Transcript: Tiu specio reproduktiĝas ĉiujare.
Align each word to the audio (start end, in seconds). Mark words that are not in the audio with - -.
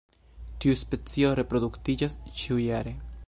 Tiu 0.63 0.77
specio 0.83 1.33
reproduktiĝas 1.41 2.17
ĉiujare. 2.41 2.95